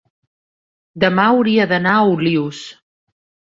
demà 1.03 1.27
hauria 1.35 1.69
d'anar 1.73 1.93
a 1.99 2.09
Olius. 2.17 2.65